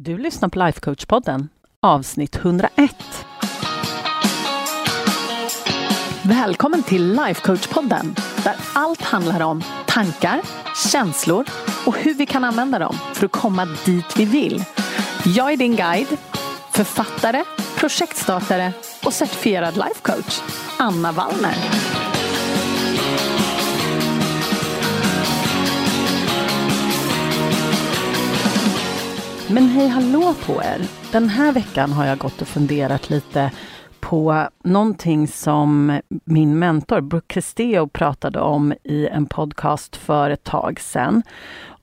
[0.00, 1.48] Du lyssnar på Lifecoach-podden,
[1.82, 3.26] avsnitt 101.
[6.22, 10.40] Välkommen till Lifecoach-podden, där allt handlar om tankar,
[10.92, 11.44] känslor
[11.86, 14.64] och hur vi kan använda dem för att komma dit vi vill.
[15.24, 16.16] Jag är din guide,
[16.72, 17.44] författare,
[17.76, 18.72] projektstartare
[19.04, 20.40] och certifierad lifecoach,
[20.78, 21.56] Anna Wallner.
[29.50, 30.80] Men hej hallå på er!
[31.12, 33.50] Den här veckan har jag gått och funderat lite
[34.00, 40.80] på någonting som min mentor Brooke Cristeo pratade om i en podcast för ett tag
[40.80, 41.22] sedan.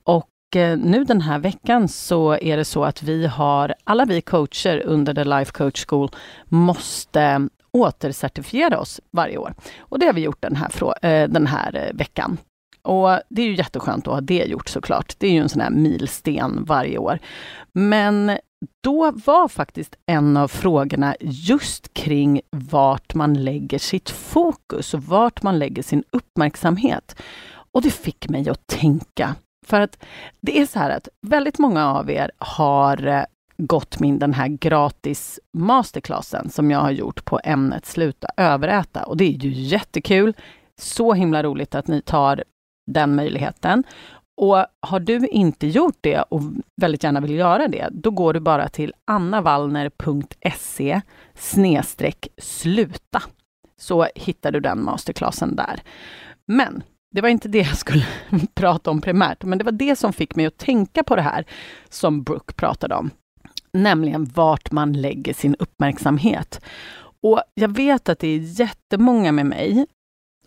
[0.04, 4.20] Och eh, nu den här veckan så är det så att vi har, alla vi
[4.20, 6.10] coacher under The Life Coach School
[6.48, 9.54] måste återcertifiera oss varje år.
[9.78, 10.70] Och det har vi gjort den här,
[11.06, 12.38] eh, den här eh, veckan.
[12.86, 15.14] Och det är ju jätteskönt att ha det gjort såklart.
[15.18, 17.18] Det är ju en sån här milsten varje år.
[17.72, 18.38] Men
[18.82, 25.42] då var faktiskt en av frågorna just kring vart man lägger sitt fokus och vart
[25.42, 27.16] man lägger sin uppmärksamhet.
[27.72, 29.34] Och det fick mig att tänka.
[29.66, 30.04] För att
[30.40, 33.24] det är så här att väldigt många av er har eh,
[33.58, 39.04] gått min den här gratis masterclassen som jag har gjort på ämnet Sluta överäta.
[39.04, 40.34] Och det är ju jättekul.
[40.78, 42.44] Så himla roligt att ni tar
[42.86, 43.84] den möjligheten.
[44.36, 46.40] Och har du inte gjort det och
[46.80, 51.00] väldigt gärna vill göra det, då går du bara till annavallner.se
[52.38, 53.22] sluta.
[53.80, 55.80] Så hittar du den masterclassen där.
[56.46, 56.82] Men
[57.14, 58.06] det var inte det jag skulle
[58.54, 61.44] prata om primärt, men det var det som fick mig att tänka på det här
[61.88, 63.10] som Brooke pratade om.
[63.72, 66.60] Nämligen vart man lägger sin uppmärksamhet.
[67.22, 69.86] Och jag vet att det är jättemånga med mig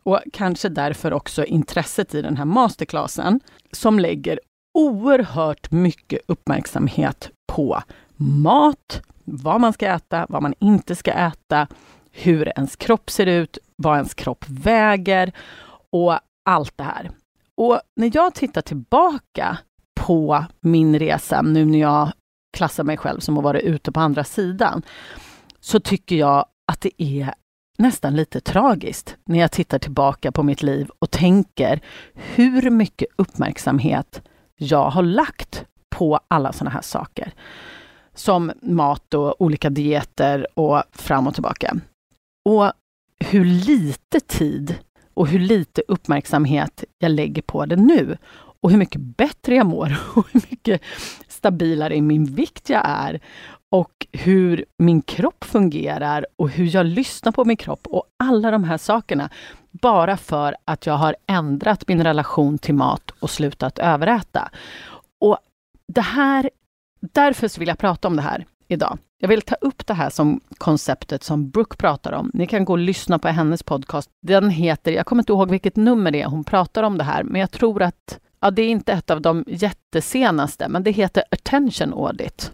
[0.03, 3.39] och kanske därför också intresset i den här masterclassen,
[3.71, 4.39] som lägger
[4.73, 7.81] oerhört mycket uppmärksamhet på
[8.15, 11.67] mat, vad man ska äta, vad man inte ska äta,
[12.11, 15.31] hur ens kropp ser ut, vad ens kropp väger
[15.91, 17.11] och allt det här.
[17.55, 19.57] Och när jag tittar tillbaka
[19.99, 22.11] på min resa, nu när jag
[22.57, 24.81] klassar mig själv som att vara ute på andra sidan,
[25.59, 27.33] så tycker jag att det är
[27.79, 31.81] nästan lite tragiskt när jag tittar tillbaka på mitt liv och tänker
[32.13, 34.21] hur mycket uppmärksamhet
[34.55, 37.33] jag har lagt på alla sådana här saker.
[38.13, 41.75] Som mat och olika dieter och fram och tillbaka.
[42.45, 42.71] Och
[43.19, 44.75] hur lite tid
[45.13, 48.17] och hur lite uppmärksamhet jag lägger på det nu.
[48.61, 50.81] Och hur mycket bättre jag mår och hur mycket
[51.27, 53.19] stabilare i min vikt jag är
[53.69, 58.63] och hur min kropp fungerar och hur jag lyssnar på min kropp och alla de
[58.63, 59.29] här sakerna.
[59.71, 64.49] Bara för att jag har ändrat min relation till mat och slutat överäta.
[65.19, 65.37] Och
[65.87, 66.49] det här,
[66.99, 68.97] därför så vill jag prata om det här idag.
[69.21, 72.31] Jag vill ta upp det här som konceptet som Brooke pratar om.
[72.33, 74.09] Ni kan gå och lyssna på hennes podcast.
[74.21, 77.23] Den heter, jag kommer inte ihåg vilket nummer det är hon pratar om det här,
[77.23, 81.23] men jag tror att ja, det är inte ett av de jättesenaste, men det heter
[81.31, 82.51] Attention Audit.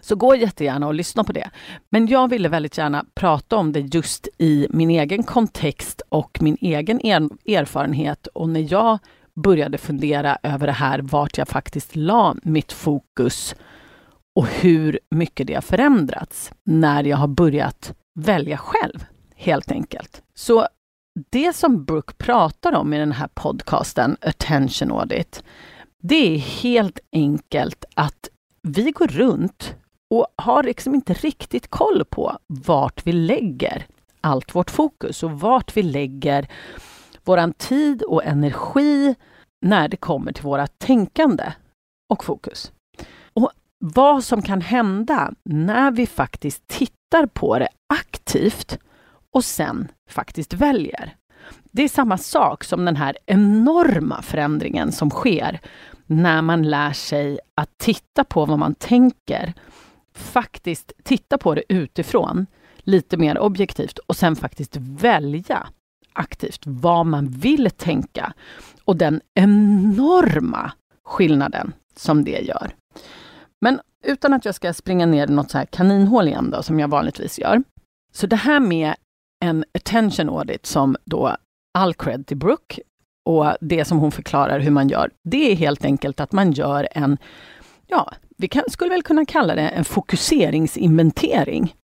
[0.00, 1.50] Så gå jättegärna och lyssna på det.
[1.90, 6.56] Men jag ville väldigt gärna prata om det just i min egen kontext och min
[6.60, 8.98] egen er erfarenhet och när jag
[9.34, 13.54] började fundera över det här, vart jag faktiskt la mitt fokus
[14.34, 19.04] och hur mycket det har förändrats när jag har börjat välja själv,
[19.36, 20.22] helt enkelt.
[20.34, 20.66] Så
[21.30, 25.44] det som Brooke pratar om i den här podcasten, Attention Audit,
[26.02, 28.28] det är helt enkelt att
[28.62, 29.74] vi går runt
[30.10, 33.86] och har liksom inte riktigt koll på vart vi lägger
[34.20, 36.48] allt vårt fokus och vart vi lägger
[37.24, 39.14] våran tid och energi
[39.60, 41.52] när det kommer till våra tänkande
[42.08, 42.72] och fokus.
[43.32, 48.78] Och vad som kan hända när vi faktiskt tittar på det aktivt
[49.32, 51.16] och sen faktiskt väljer.
[51.62, 55.60] Det är samma sak som den här enorma förändringen som sker
[56.12, 59.54] när man lär sig att titta på vad man tänker
[60.14, 62.46] faktiskt titta på det utifrån,
[62.78, 65.68] lite mer objektivt och sen faktiskt välja
[66.12, 68.32] aktivt vad man vill tänka
[68.84, 70.72] och den enorma
[71.04, 72.74] skillnaden som det gör.
[73.60, 76.80] Men utan att jag ska springa ner i något så här kaninhål igen då, som
[76.80, 77.62] jag vanligtvis gör.
[78.12, 78.94] Så det här med
[79.44, 81.36] en attention audit som då
[81.78, 82.82] all cred till Brooke
[83.24, 86.88] och det som hon förklarar hur man gör, det är helt enkelt att man gör
[86.92, 87.18] en,
[87.86, 91.74] ja, vi kan, skulle väl kunna kalla det en fokuseringsinventering.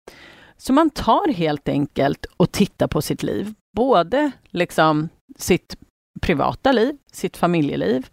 [0.57, 5.09] Så man tar helt enkelt och tittar på sitt liv, både liksom
[5.39, 5.77] sitt
[6.21, 8.07] privata liv, sitt familjeliv,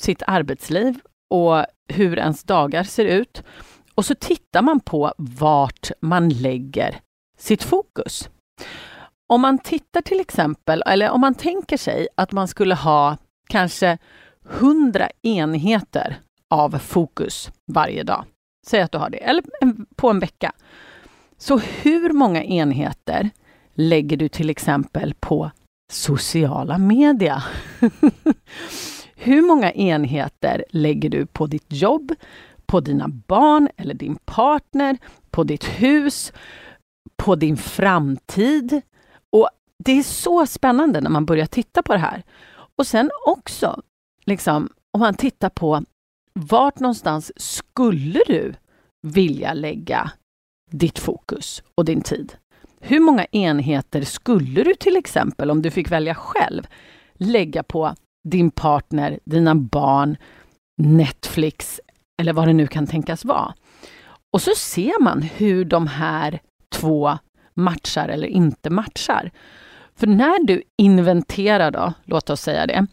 [0.00, 0.98] sitt arbetsliv
[1.30, 3.42] och hur ens dagar ser ut.
[3.94, 7.00] och så tittar man på vart man lägger
[7.38, 8.28] sitt fokus.
[9.28, 13.16] Om man tittar till exempel, eller om man tänker sig att man skulle ha
[13.48, 13.98] kanske
[14.50, 16.16] 100 enheter
[16.50, 18.24] av fokus varje dag.
[18.66, 19.44] Säg att du har det, eller
[19.94, 20.52] på en vecka.
[21.38, 23.30] Så hur många enheter
[23.74, 25.50] lägger du till exempel på
[25.92, 27.42] sociala media?
[29.16, 32.14] hur många enheter lägger du på ditt jobb,
[32.66, 34.98] på dina barn eller din partner,
[35.30, 36.32] på ditt hus,
[37.16, 38.82] på din framtid?
[39.84, 42.22] Det är så spännande när man börjar titta på det här.
[42.78, 43.82] Och sen också,
[44.24, 45.82] liksom, om man tittar på
[46.34, 48.54] vart någonstans skulle du
[49.02, 50.10] vilja lägga
[50.70, 52.36] ditt fokus och din tid?
[52.80, 56.66] Hur många enheter skulle du till exempel, om du fick välja själv,
[57.14, 57.94] lägga på
[58.28, 60.16] din partner, dina barn,
[60.82, 61.80] Netflix
[62.20, 63.54] eller vad det nu kan tänkas vara?
[64.32, 66.40] Och så ser man hur de här
[66.74, 67.18] två
[67.54, 69.30] matchar eller inte matchar.
[69.96, 72.86] För när du inventerar då, låt oss säga det,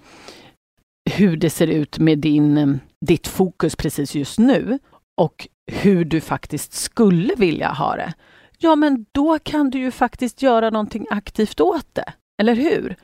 [1.12, 4.80] hur det ser ut med din, eh, ditt fokus precis just nu
[5.18, 8.14] och hur du faktiskt skulle vilja ha det,
[8.58, 12.96] ja men då kan du ju faktiskt göra någonting aktivt åt det, eller hur?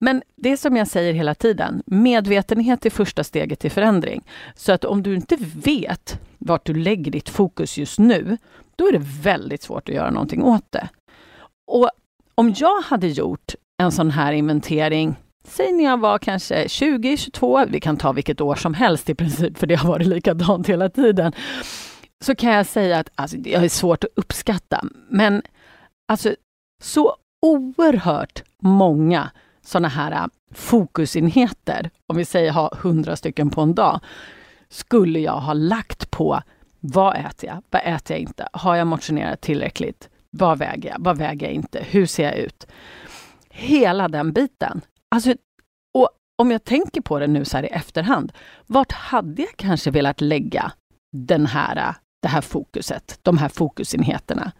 [0.00, 4.24] Men det som jag säger hela tiden, medvetenhet är första steget till förändring.
[4.54, 8.36] Så att om du inte vet vart du lägger ditt fokus just nu,
[8.76, 10.88] då är det väldigt svårt att göra någonting åt det.
[11.66, 11.90] Och
[12.34, 15.16] om jag hade gjort en sån här inventering,
[15.48, 19.14] säg när jag var kanske 20, 22, vi kan ta vilket år som helst i
[19.14, 21.32] princip, för det har varit likadant hela tiden,
[22.24, 25.42] så kan jag säga att alltså, det är svårt att uppskatta, men
[26.08, 26.34] alltså
[26.82, 29.30] så oerhört många
[29.64, 34.00] sådana här äh, fokusenheter, om vi säger ha hundra stycken på en dag,
[34.68, 36.42] skulle jag ha lagt på
[36.80, 37.62] vad äter jag?
[37.70, 38.48] Vad äter jag inte?
[38.52, 40.08] Har jag motionerat tillräckligt?
[40.36, 40.96] Vad väger jag?
[41.00, 41.84] Vad väger jag inte?
[41.90, 42.66] Hur ser jag ut?
[43.50, 44.80] Hela den biten.
[45.14, 45.34] Alltså,
[45.94, 46.08] och
[46.38, 48.32] om jag tänker på det nu så här i efterhand,
[48.66, 50.72] vart hade jag kanske velat lägga
[51.12, 54.52] den här, det här fokuset, de här fokusenheterna?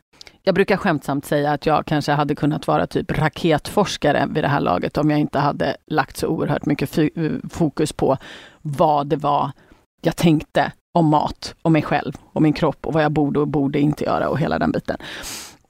[0.43, 4.61] Jag brukar skämtsamt säga att jag kanske hade kunnat vara typ raketforskare vid det här
[4.61, 6.99] laget om jag inte hade lagt så oerhört mycket
[7.51, 8.17] fokus på
[8.63, 9.51] vad det var
[10.03, 13.49] jag tänkte om mat och mig själv och min kropp och vad jag borde och
[13.49, 14.97] borde inte göra och hela den biten.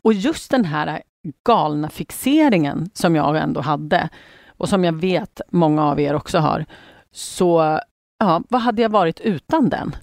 [0.05, 1.03] Och just den här
[1.47, 4.09] galna fixeringen som jag ändå hade
[4.49, 6.65] och som jag vet många av er också har.
[7.13, 7.81] Så
[8.19, 9.97] ja, vad hade jag varit utan den?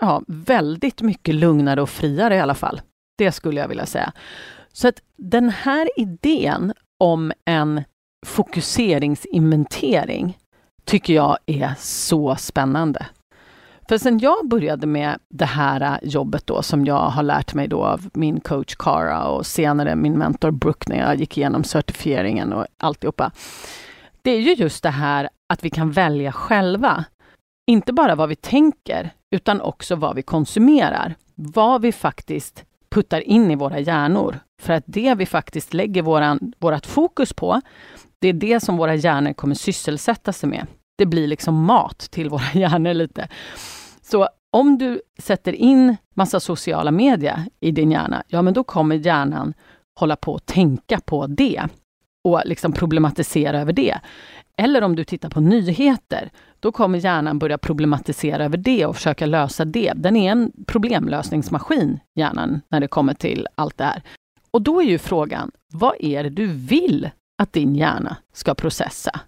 [0.00, 2.80] Ja, väldigt mycket lugnare och friare i alla fall.
[3.18, 4.12] Det skulle jag vilja säga.
[4.72, 7.84] Så att den här idén om en
[8.26, 10.38] fokuseringsinventering
[10.84, 13.06] tycker jag är så spännande.
[13.92, 17.68] För sen jag började med det här äh, jobbet då som jag har lärt mig
[17.68, 22.52] då av min coach Cara och senare min mentor Brooke när jag gick igenom certifieringen
[22.52, 23.30] och alltihopa.
[24.22, 27.04] Det är ju just det här att vi kan välja själva.
[27.66, 31.14] Inte bara vad vi tänker, utan också vad vi konsumerar.
[31.34, 34.38] Vad vi faktiskt puttar in i våra hjärnor.
[34.62, 37.60] För att det vi faktiskt lägger våran, vårat fokus på,
[38.18, 40.66] det är det som våra hjärnor kommer sysselsätta sig med.
[40.98, 43.28] Det blir liksom mat till våra hjärnor lite.
[44.12, 48.96] Så om du sätter in massa sociala medier i din hjärna, ja men då kommer
[48.96, 49.54] hjärnan
[50.00, 51.68] hålla på att tänka på det
[52.24, 54.00] och liksom problematisera över det.
[54.56, 59.26] Eller om du tittar på nyheter, då kommer hjärnan börja problematisera över det och försöka
[59.26, 59.92] lösa det.
[59.96, 64.02] Den är en problemlösningsmaskin, hjärnan, när det kommer till allt det här.
[64.50, 67.10] Och då är ju frågan, vad är det du vill
[67.42, 69.20] att din hjärna ska processa?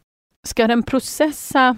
[0.47, 1.77] Ska den processa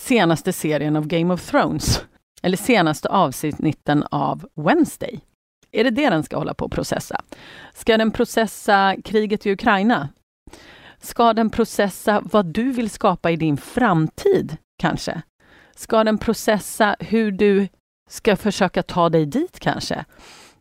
[0.00, 2.04] senaste serien av Game of Thrones?
[2.44, 5.20] Eller senaste avsnitten av Wednesday?
[5.72, 7.20] Är det det den ska hålla på att processa?
[7.74, 10.08] Ska den processa kriget i Ukraina?
[11.00, 15.22] Ska den processa vad du vill skapa i din framtid, kanske?
[15.76, 17.68] Ska den processa hur du
[18.10, 20.04] ska försöka ta dig dit, kanske?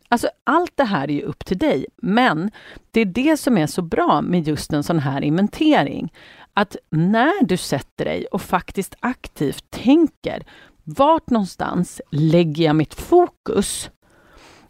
[0.10, 2.52] Alltså, allt det här är ju upp till dig, men
[2.92, 6.14] det är det som är så bra med just en sån här inventering.
[6.54, 10.44] Att när du sätter dig och faktiskt aktivt tänker,
[10.84, 13.90] vart någonstans lägger jag mitt fokus?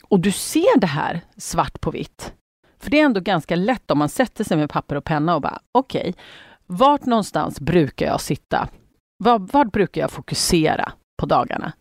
[0.03, 2.33] Och du ser det här svart på vitt.
[2.79, 5.41] För det är ändå ganska lätt om man sätter sig med papper och penna och
[5.41, 6.13] bara, okej, okay,
[6.65, 8.69] vart någonstans brukar jag sitta?
[9.17, 11.73] Var, vart brukar jag fokusera på dagarna?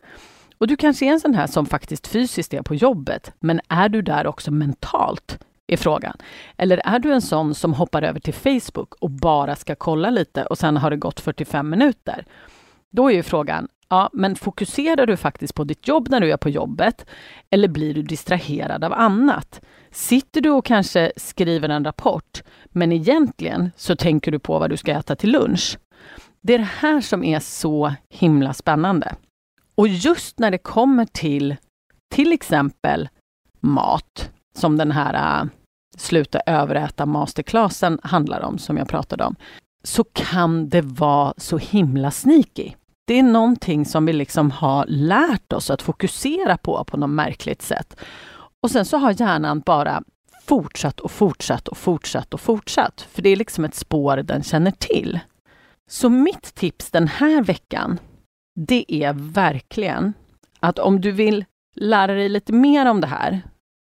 [0.59, 3.89] Och du kanske är en sån här som faktiskt fysiskt är på jobbet, men är
[3.89, 5.39] du där också mentalt?
[5.67, 6.17] Är frågan.
[6.57, 10.45] Eller är du en sån som hoppar över till Facebook och bara ska kolla lite
[10.45, 12.25] och sen har det gått 45 minuter?
[12.91, 16.37] Då är ju frågan, Ja, men fokuserar du faktiskt på ditt jobb när du är
[16.37, 17.07] på jobbet?
[17.51, 19.61] Eller blir du distraherad av annat?
[19.91, 24.77] Sitter du och kanske skriver en rapport, men egentligen så tänker du på vad du
[24.77, 25.79] ska äta till lunch?
[26.41, 29.15] Det är det här som är så himla spännande.
[29.75, 31.57] Och just när det kommer till
[32.15, 33.09] till exempel
[33.61, 35.49] mat, som den här äh,
[35.97, 39.37] Sluta överäta masterclassen handlar om, som jag pratade om,
[39.85, 42.73] så kan det vara så himla sneaky.
[43.05, 47.63] Det är någonting som vi liksom har lärt oss att fokusera på på något märkligt
[47.63, 47.97] sätt.
[48.63, 50.03] Och sen så har hjärnan bara
[50.43, 53.09] fortsatt och fortsatt och fortsatt och fortsatt.
[53.13, 55.21] För det är liksom ett spår den känner till.
[55.91, 57.99] Så mitt tips den här veckan,
[58.55, 60.13] det är verkligen
[60.61, 61.45] att om du vill
[61.77, 63.41] lära dig lite mer om det här,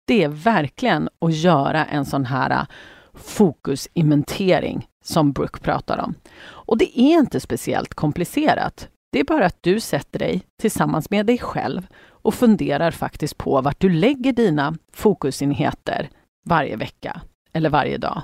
[0.07, 2.67] det är verkligen att göra en sån här
[3.15, 6.15] fokusinventering som Brooke pratar om.
[6.49, 8.89] Och det är inte speciellt komplicerat.
[9.13, 13.61] Det är bara att du sätter dig tillsammans med dig själv och funderar faktiskt på
[13.61, 16.11] vart du lägger dina fokusenheter
[16.49, 17.21] varje vecka
[17.53, 18.23] eller varje dag.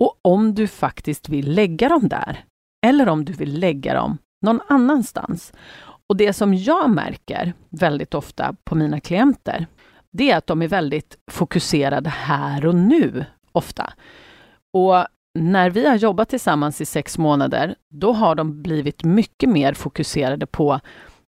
[0.00, 2.44] Och om du faktiskt vill lägga dem där,
[2.86, 5.52] eller om du vill lägga dem någon annanstans.
[6.06, 9.66] Och det som jag märker väldigt ofta på mina klienter,
[10.10, 13.92] det är att de är väldigt fokuserade här och nu, ofta.
[14.72, 15.06] Och
[15.38, 20.46] när vi har jobbat tillsammans i sex månader, då har de blivit mycket mer fokuserade
[20.46, 20.80] på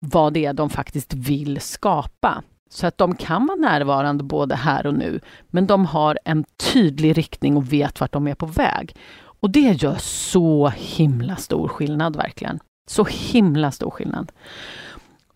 [0.07, 2.43] vad det är de faktiskt vill skapa.
[2.71, 7.19] Så att de kan vara närvarande både här och nu, men de har en tydlig
[7.19, 8.97] riktning och vet vart de är på väg.
[9.41, 12.61] Och det gör så himla stor skillnad, verkligen.
[12.91, 14.33] Så himla stor skillnad.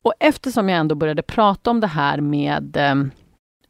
[0.03, 2.95] Och eftersom jag ändå började prata om det här med eh,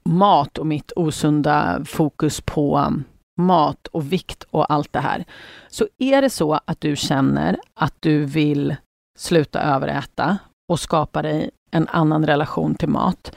[0.05, 2.93] mat och mitt osunda fokus på
[3.37, 5.25] mat och vikt och allt det här.
[5.69, 8.77] Så är det så att du känner att du vill
[9.19, 10.39] sluta överäta
[10.69, 13.37] och skapa dig en annan relation till mat,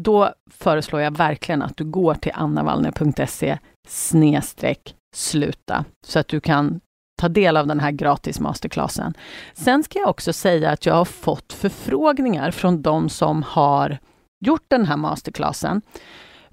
[0.00, 6.80] då föreslår jag verkligen att du går till annavallner.se snedstreck sluta så att du kan
[7.18, 9.14] ta del av den här gratis masterclassen.
[9.54, 13.98] Sen ska jag också säga att jag har fått förfrågningar från de som har
[14.44, 15.82] gjort den här masterclassen.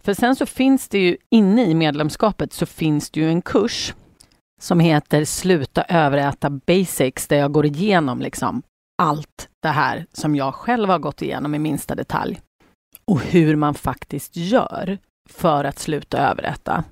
[0.06, 3.94] För sen så finns det ju inne i medlemskapet så finns det ju en kurs
[4.62, 8.62] som heter Sluta överäta basics där jag går igenom liksom
[9.02, 12.42] allt det här som jag själv har gått igenom i minsta detalj.
[13.06, 14.98] Och hur man faktiskt gör
[15.30, 16.84] för att sluta överäta.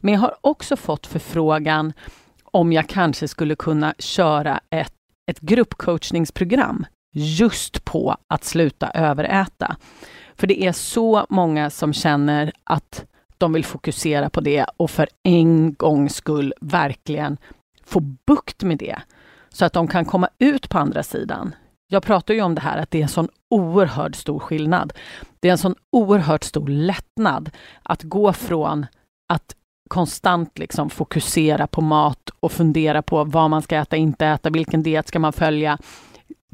[0.00, 1.92] Men jag har också fått förfrågan
[2.44, 4.94] om jag kanske skulle kunna köra ett,
[5.30, 9.76] ett gruppcoachningsprogram just på att sluta överäta.
[10.38, 13.04] För det är så många som känner att
[13.38, 17.36] de vill fokusera på det och för en gångs skull verkligen
[17.84, 18.98] få bukt med det.
[19.48, 21.54] Så att de kan komma ut på andra sidan.
[21.88, 24.92] Jag pratar ju om det här att det är en sån oerhört stor skillnad.
[25.40, 27.50] Det är en sån oerhört stor lättnad
[27.82, 28.86] att gå från
[29.28, 29.54] att
[29.88, 34.82] konstant liksom fokusera på mat och fundera på vad man ska äta, inte äta, vilken
[34.82, 35.78] diet ska man följa,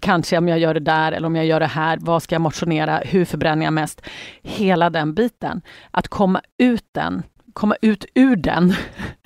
[0.04, 2.42] kanske om jag gör det där eller om jag gör det här, vad ska jag
[2.42, 4.02] motionera, hur förbränner jag mest?
[4.42, 5.62] Hela den biten.
[5.90, 8.74] Att komma ut den, komma ut ur den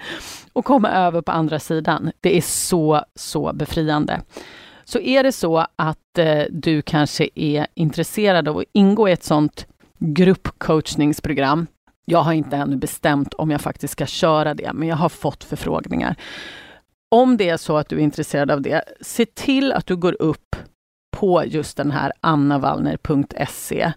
[0.52, 2.12] och komma över på andra sidan.
[2.20, 4.20] Det är så, så befriande.
[4.84, 9.24] Så är det så att eh, du kanske är intresserad av att ingå i ett
[9.24, 9.66] sånt
[9.98, 11.66] gruppcoachningsprogram.
[12.04, 15.44] Jag har inte ännu bestämt om jag faktiskt ska köra det, men jag har fått
[15.44, 16.16] förfrågningar.
[17.10, 20.22] Om det är så att du är intresserad av det, se till att du går
[20.22, 20.56] upp
[21.16, 23.92] på just den här annavallner.se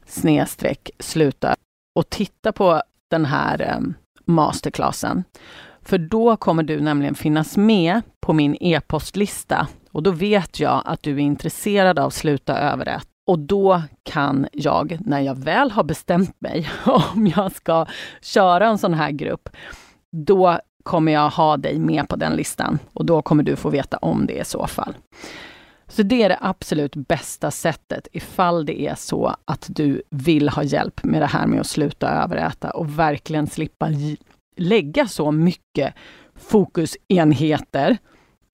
[0.99, 1.55] sluta
[1.95, 3.93] och titta på den här ehm,
[4.25, 5.23] masterclassen.
[5.81, 11.03] För då kommer du nämligen finnas med på min e-postlista och då vet jag att
[11.03, 13.07] du är intresserad av Sluta överrätt.
[13.27, 16.69] Och då kan jag, när jag väl har bestämt mig
[17.13, 17.85] om jag ska
[18.21, 19.49] köra en sån här grupp,
[20.11, 23.97] då kommer jag ha dig med på den listan och då kommer du få veta
[23.97, 24.93] om det i så fall.
[25.91, 30.63] Så det är det absolut bästa sättet ifall det är så att du vill ha
[30.63, 33.89] hjälp med det här med att sluta överäta och verkligen slippa
[34.57, 35.93] lägga så mycket
[36.35, 37.97] fokusenheter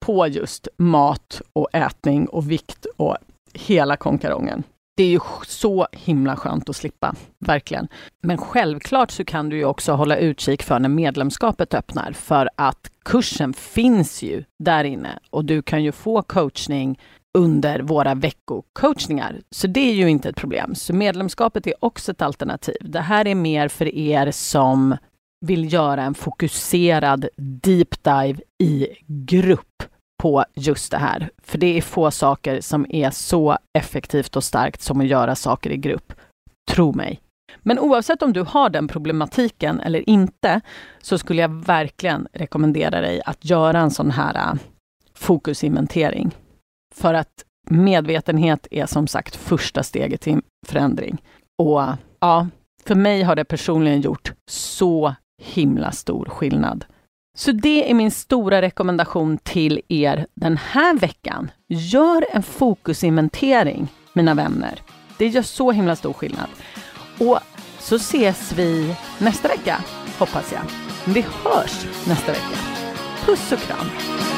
[0.00, 3.16] på just mat och ätning och vikt och
[3.54, 4.62] hela konkarongen.
[4.96, 7.88] Det är ju så himla skönt att slippa, verkligen.
[8.22, 12.90] Men självklart så kan du ju också hålla utkik för när medlemskapet öppnar, för att
[13.04, 16.98] kursen finns ju där inne och du kan ju få coachning
[17.38, 19.40] under våra veckocoachningar.
[19.50, 20.74] Så det är ju inte ett problem.
[20.74, 22.76] Så medlemskapet är också ett alternativ.
[22.80, 24.96] Det här är mer för er som
[25.46, 29.82] vill göra en fokuserad deep dive i grupp
[30.22, 31.30] på just det här.
[31.42, 35.70] För det är få saker som är så effektivt och starkt som att göra saker
[35.70, 36.12] i grupp.
[36.70, 37.20] Tro mig.
[37.58, 40.60] Men oavsett om du har den problematiken eller inte,
[41.00, 44.54] så skulle jag verkligen rekommendera dig att göra en sån här äh,
[45.14, 46.30] fokusinventering.
[46.98, 51.22] För att medvetenhet är som sagt första steget till förändring.
[51.58, 51.82] Och
[52.20, 52.46] ja,
[52.84, 56.84] för mig har det personligen gjort så himla stor skillnad.
[57.38, 61.50] Så det är min stora rekommendation till er den här veckan.
[61.68, 64.82] Gör en fokusinventering, mina vänner.
[65.18, 66.48] Det gör så himla stor skillnad.
[67.18, 67.38] Och
[67.78, 69.84] så ses vi nästa vecka,
[70.18, 70.62] hoppas jag.
[71.14, 72.58] Vi hörs nästa vecka.
[73.24, 74.37] Puss och kram!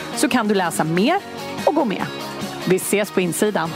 [0.15, 1.15] så kan du läsa mer
[1.65, 2.05] och gå med.
[2.65, 3.69] Vi ses på insidan.